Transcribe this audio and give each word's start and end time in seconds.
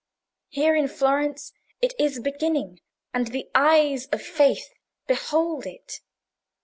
Here 0.49 0.75
in 0.75 0.87
Florence 0.87 1.53
it 1.79 1.93
is 1.99 2.19
beginning, 2.19 2.79
and 3.13 3.27
the 3.27 3.51
eyes 3.53 4.07
of 4.07 4.23
faith 4.23 4.67
behold 5.05 5.67
it. 5.67 5.99